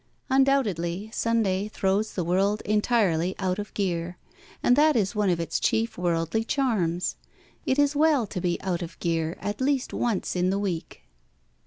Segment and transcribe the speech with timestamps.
[0.31, 4.17] Undoubtedly, Sunday throws the world entirely out of gear,
[4.63, 7.17] and that is one of its chief worldly charms.
[7.67, 11.03] It is well to be out of gear at least once in the week.